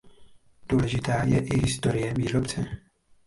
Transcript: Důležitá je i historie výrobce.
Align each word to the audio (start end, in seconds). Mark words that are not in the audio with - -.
Důležitá 0.69 1.23
je 1.23 1.39
i 1.45 1.57
historie 1.59 2.13
výrobce. 2.13 2.65